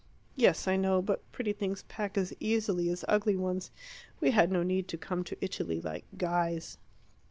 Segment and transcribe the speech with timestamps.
[0.35, 3.69] "Yes, I know; but pretty things pack as easily as ugly ones.
[4.19, 6.79] We had no need to come to Italy like guys."